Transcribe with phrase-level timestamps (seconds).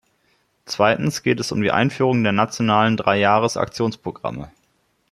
[0.65, 4.49] Zweitens geht es um die Einführung der nationalen Dreijahres-Aktionsprogramme.